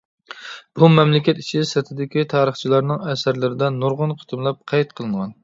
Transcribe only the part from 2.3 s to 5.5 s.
تارىخچىلارنىڭ ئەسەرلىرىدە نۇرغۇن قېتىملاپ قەيت قىلىنغان.